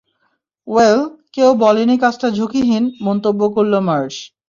Well, 0.67 0.99
কেউ 1.33 1.49
বলেনি 1.63 1.95
কাজটা 2.03 2.27
ঝুঁকিহীন, 2.37 2.83
মন্তব্য 3.01 3.41
করল 3.55 3.73
মার্শ। 3.87 4.15